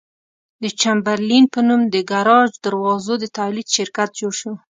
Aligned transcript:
د 0.63 0.63
چمبرلاین 0.81 1.45
په 1.53 1.59
نوم 1.67 1.81
د 1.93 1.95
ګراج 2.11 2.51
دروازو 2.65 3.13
د 3.19 3.25
تولید 3.37 3.67
شرکت 3.77 4.09
جوړ 4.19 4.33
شو. 4.39 4.53